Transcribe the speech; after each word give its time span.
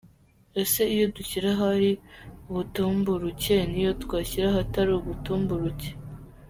Ese 0.61 0.81
iyo 0.93 1.05
dushyira 1.15 1.47
ahari 1.55 1.91
ubutumburuke 2.49 3.55
ni 3.71 3.79
yo 3.85 3.91
twashyira 4.03 4.45
ahatari 4.49 4.91
ubutumburuke?. 4.95 5.89